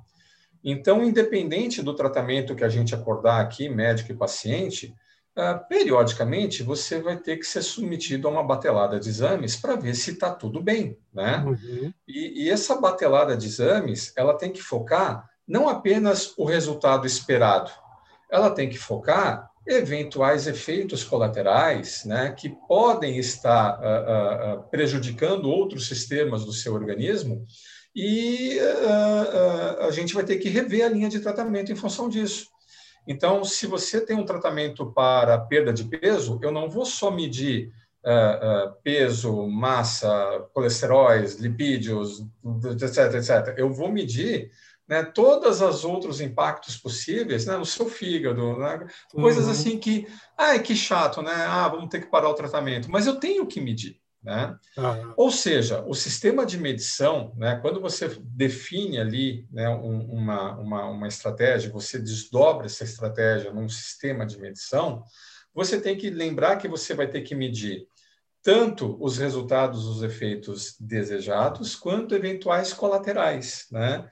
[0.61, 4.93] Então, independente do tratamento que a gente acordar aqui, médico e paciente,
[5.37, 9.95] uh, periodicamente você vai ter que ser submetido a uma batelada de exames para ver
[9.95, 11.41] se está tudo bem, né?
[11.45, 11.93] Uhum.
[12.05, 17.71] E, e essa batelada de exames, ela tem que focar não apenas o resultado esperado,
[18.31, 25.87] ela tem que focar eventuais efeitos colaterais né, que podem estar uh, uh, prejudicando outros
[25.87, 27.45] sistemas do seu organismo
[27.95, 32.47] e uh, a gente vai ter que rever a linha de tratamento em função disso.
[33.07, 37.71] Então, se você tem um tratamento para perda de peso, eu não vou só medir
[38.83, 42.21] peso, massa, colesteróis, lipídios,
[42.81, 43.55] etc, etc.
[43.57, 44.51] Eu vou medir
[44.87, 49.51] né, todos os outros impactos possíveis né, no seu fígado, né, coisas uhum.
[49.51, 51.33] assim que, ai, que chato, né?
[51.33, 54.01] Ah, vamos ter que parar o tratamento, mas eu tenho que medir.
[54.21, 54.57] Né?
[54.77, 55.13] Uhum.
[55.17, 60.85] Ou seja, o sistema de medição, né, quando você define ali né, um, uma, uma,
[60.85, 65.03] uma estratégia, você desdobra essa estratégia num sistema de medição,
[65.53, 67.85] você tem que lembrar que você vai ter que medir
[68.41, 74.09] tanto os resultados, os efeitos desejados, quanto eventuais colaterais, né?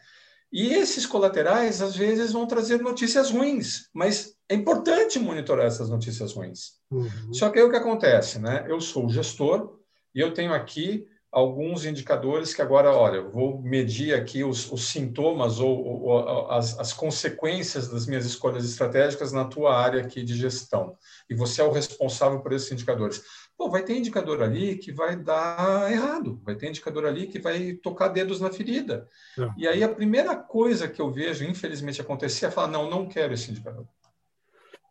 [0.51, 6.33] E esses colaterais, às vezes, vão trazer notícias ruins, mas é importante monitorar essas notícias
[6.33, 6.73] ruins.
[6.91, 7.33] Uhum.
[7.33, 8.65] Só que aí o que acontece, né?
[8.67, 9.79] Eu sou gestor
[10.13, 15.59] e eu tenho aqui alguns indicadores que agora, olha, vou medir aqui os, os sintomas
[15.59, 20.97] ou, ou as, as, consequências das minhas escolhas estratégicas na tua área aqui de gestão.
[21.29, 23.23] E você é o responsável por esses indicadores.
[23.61, 27.73] Pô, vai ter indicador ali que vai dar errado, vai ter indicador ali que vai
[27.73, 29.07] tocar dedos na ferida.
[29.37, 29.49] É.
[29.55, 33.35] E aí a primeira coisa que eu vejo, infelizmente, acontecer é falar, não, não quero
[33.35, 33.85] esse indicador.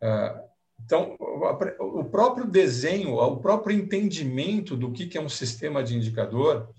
[0.00, 0.44] É,
[0.84, 1.16] então,
[1.80, 6.72] o próprio desenho, o próprio entendimento do que é um sistema de indicador,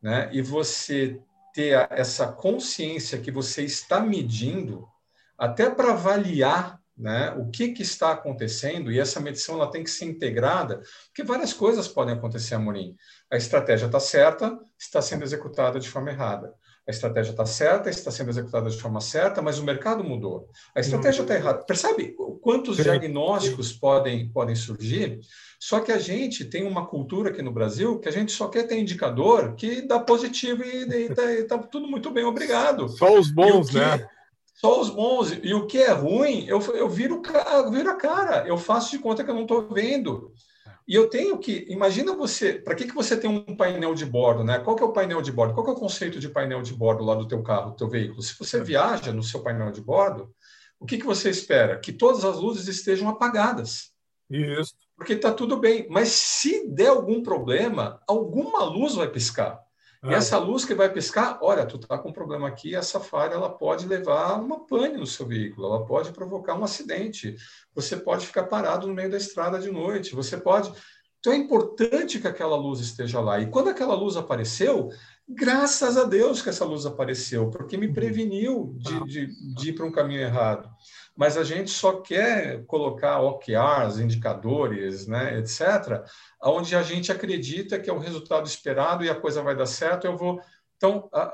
[0.00, 1.20] né, e você
[1.52, 4.86] ter essa consciência que você está medindo,
[5.36, 7.30] até para avaliar né?
[7.38, 8.90] O que, que está acontecendo?
[8.90, 12.96] E essa medição ela tem que ser integrada, porque várias coisas podem acontecer, Amorim.
[13.30, 16.54] A estratégia está certa, está sendo executada de forma errada.
[16.86, 20.48] A estratégia está certa, está sendo executada de forma certa, mas o mercado mudou.
[20.74, 21.64] A estratégia está errada.
[21.64, 25.20] Percebe quantos diagnósticos podem, podem surgir?
[25.60, 28.64] Só que a gente tem uma cultura aqui no Brasil que a gente só quer
[28.64, 31.22] ter indicador que dá positivo e está
[31.56, 32.88] tá tudo muito bem, obrigado.
[32.88, 34.04] Só os bons, que, né?
[34.64, 35.32] Só os bons.
[35.42, 37.20] E o que é ruim, eu, eu, viro,
[37.52, 38.46] eu viro a cara.
[38.46, 40.32] Eu faço de conta que eu não estou vendo.
[40.86, 41.66] E eu tenho que.
[41.68, 42.54] Imagina você.
[42.54, 44.60] Para que, que você tem um painel de bordo, né?
[44.60, 45.52] Qual que é o painel de bordo?
[45.52, 47.88] Qual que é o conceito de painel de bordo lá do teu carro, do teu
[47.88, 48.22] veículo?
[48.22, 50.32] Se você viaja no seu painel de bordo,
[50.78, 51.80] o que, que você espera?
[51.80, 53.90] Que todas as luzes estejam apagadas.
[54.30, 54.74] Isso.
[54.96, 55.88] Porque está tudo bem.
[55.90, 59.60] Mas se der algum problema, alguma luz vai piscar.
[60.04, 63.34] E essa luz que vai piscar, olha, tu está com um problema aqui, essa falha
[63.34, 67.36] ela pode levar uma pane no seu veículo, ela pode provocar um acidente,
[67.72, 70.72] você pode ficar parado no meio da estrada de noite, você pode.
[71.20, 73.38] Então é importante que aquela luz esteja lá.
[73.38, 74.90] E quando aquela luz apareceu,
[75.28, 77.92] graças a Deus que essa luz apareceu, porque me uhum.
[77.92, 80.68] preveniu de, de, de ir para um caminho errado
[81.16, 86.02] mas a gente só quer colocar OKRs, indicadores, né, etc.,
[86.42, 90.06] onde a gente acredita que é o resultado esperado e a coisa vai dar certo,
[90.06, 90.40] eu vou.
[90.76, 91.32] Então, a,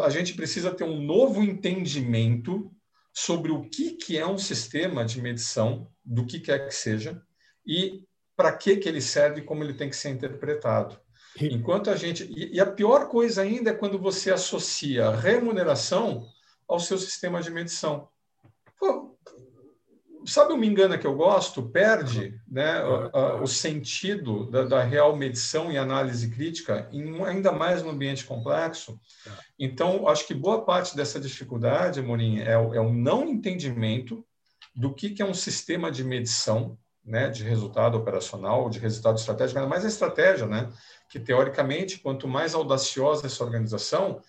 [0.00, 2.70] a gente precisa ter um novo entendimento
[3.12, 7.20] sobre o que, que é um sistema de medição, do que quer que seja,
[7.64, 8.04] e
[8.36, 10.98] para que, que ele serve e como ele tem que ser interpretado.
[11.40, 12.24] Enquanto a gente.
[12.24, 16.26] E, e a pior coisa ainda é quando você associa remuneração
[16.68, 18.08] ao seu sistema de medição.
[18.78, 19.16] Pô,
[20.24, 21.62] sabe o me engana que eu gosto?
[21.62, 27.82] Perde né, o, o sentido da, da, real medição e análise crítica, em, ainda mais
[27.82, 29.00] no ambiente complexo.
[29.24, 29.38] Tá.
[29.58, 34.24] Então, acho que boa parte dessa dificuldade, Morim, é, é o não entendimento
[34.74, 39.60] do que, que é um sistema de medição né, de resultado operacional, de resultado estratégico,
[39.66, 40.68] mais a estratégia, né,
[41.08, 44.20] que teoricamente, quanto mais audaciosa essa organização,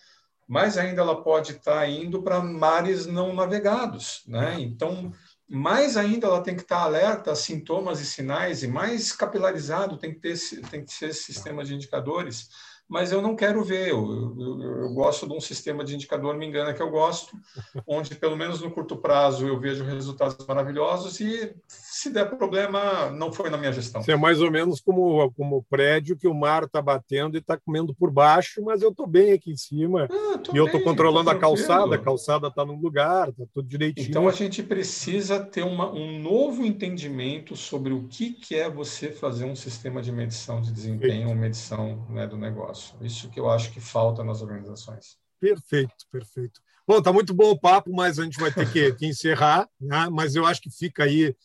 [0.48, 4.24] mais ainda ela pode estar indo para mares não navegados.
[4.28, 4.58] Né?
[4.60, 5.14] Então,
[5.48, 10.14] mais ainda ela tem que estar alerta a sintomas e sinais, e mais capilarizado tem
[10.14, 10.38] que, ter,
[10.70, 12.50] tem que ser esse sistema de indicadores
[12.92, 13.88] mas eu não quero ver.
[13.88, 17.38] Eu, eu, eu, gosto de um sistema de indicador, me engana que eu gosto,
[17.88, 23.32] onde pelo menos no curto prazo eu vejo resultados maravilhosos e se der problema, não
[23.32, 24.02] foi na minha gestão.
[24.02, 27.58] Isso é mais ou menos como como prédio que o mar está batendo e está
[27.58, 31.30] comendo por baixo, mas eu estou bem aqui em cima ah, e eu estou controlando
[31.30, 34.10] a calçada, a calçada está no lugar, está tudo direitinho.
[34.10, 39.12] Então a gente precisa ter uma, um novo entendimento sobre o que, que é você
[39.12, 42.96] fazer um sistema de medição de desempenho, ou medição né, do negócio negócio.
[43.02, 45.18] Isso que eu acho que falta nas organizações.
[45.40, 46.62] Perfeito, perfeito.
[46.88, 50.10] Bom, tá muito bom o papo, mas a gente vai ter que, que encerrar, né?
[50.12, 51.36] mas eu acho que fica aí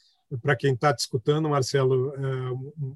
[0.42, 2.12] para quem está te escutando, Marcelo,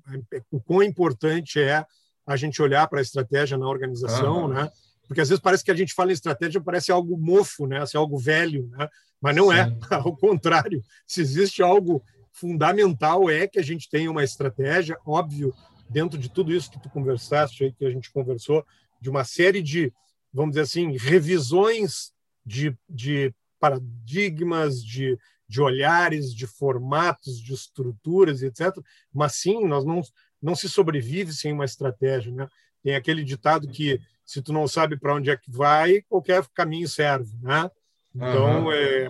[0.03, 1.84] é, é, o quão importante é
[2.26, 4.70] a gente olhar para a estratégia na organização, né?
[5.07, 7.82] Porque às vezes parece que a gente fala em estratégia parece algo mofo, né?
[7.82, 8.88] Assim, algo velho, né?
[9.20, 9.66] Mas não é.
[9.66, 9.78] Sim.
[9.91, 9.95] é.
[9.95, 15.55] Ao contrário, se existe algo fundamental é que a gente tenha uma estratégia, óbvio,
[15.91, 18.64] dentro de tudo isso que tu conversaste aí, que a gente conversou,
[19.01, 19.93] de uma série de,
[20.32, 22.12] vamos dizer assim, revisões
[22.47, 25.18] de, de paradigmas, de,
[25.49, 28.76] de olhares, de formatos, de estruturas, etc.
[29.12, 30.01] Mas sim, nós não,
[30.41, 32.32] não se sobrevive sem uma estratégia.
[32.32, 32.49] Né?
[32.82, 36.88] Tem aquele ditado que se tu não sabe para onde é que vai, qualquer caminho
[36.88, 37.36] serve.
[37.43, 37.68] Né?
[38.14, 38.72] Então, uhum.
[38.72, 39.09] é,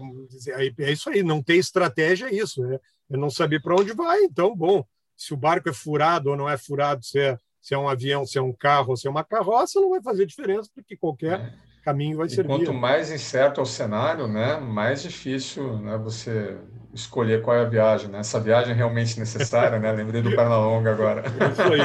[0.79, 4.25] é isso aí, não ter estratégia é isso, é, é não saber para onde vai.
[4.25, 4.85] Então, bom,
[5.21, 8.25] se o barco é furado ou não é furado, se é, se é um avião,
[8.25, 11.53] se é um carro, se é uma carroça, não vai fazer diferença, porque qualquer é.
[11.85, 12.49] caminho vai e servir.
[12.49, 16.57] Quanto mais incerto é o cenário, né, mais difícil né, você
[16.95, 18.09] escolher qual é a viagem.
[18.09, 18.21] Né?
[18.21, 19.93] Essa viagem é realmente necessária, né?
[19.93, 21.23] Lembrei do Pernalonga agora.
[21.53, 21.81] Isso aí.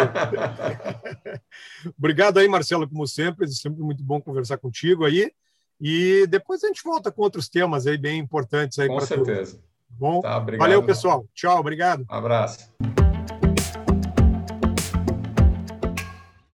[2.00, 3.46] Obrigado aí, Marcelo, como sempre.
[3.46, 5.30] É sempre muito bom conversar contigo aí.
[5.80, 8.88] E depois a gente volta com outros temas aí bem importantes aí.
[8.88, 9.60] Com certeza.
[9.90, 11.28] Bom, tá, valeu, pessoal.
[11.36, 12.04] Tchau, obrigado.
[12.10, 12.72] Um abraço.